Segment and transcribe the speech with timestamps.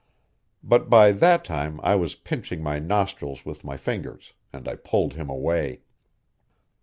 [0.63, 5.13] But by that time I was pinching my nostrils with my fingers, and I pulled
[5.13, 5.81] him away.